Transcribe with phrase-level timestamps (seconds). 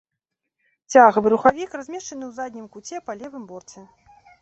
[0.95, 3.89] Цягавы рухавік размешчаны ў заднім куце па левым борце.